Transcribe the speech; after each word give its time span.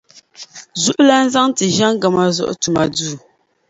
zuɣulana 0.81 1.27
zaŋ 1.33 1.47
ti 1.57 1.65
Ʒe-Ngama 1.77 2.23
Zuɣu 2.35 2.53
Tumaduu. 2.61 3.15